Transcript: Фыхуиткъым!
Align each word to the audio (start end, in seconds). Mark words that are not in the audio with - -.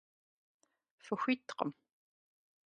Фыхуиткъым! 1.05 1.69